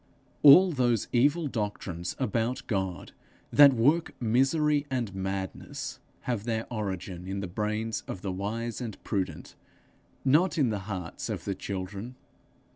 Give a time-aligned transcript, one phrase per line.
[0.41, 3.11] All those evil doctrines about God
[3.51, 8.97] that work misery and madness, have their origin in the brains of the wise and
[9.03, 9.53] prudent,
[10.25, 12.15] not in the hearts of the children.